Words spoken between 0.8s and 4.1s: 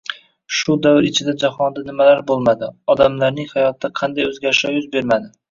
davr ichida jahonda nimalar boʻlmadi, odamlarning hayotida